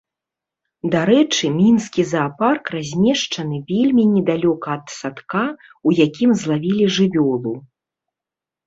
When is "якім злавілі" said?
6.05-6.85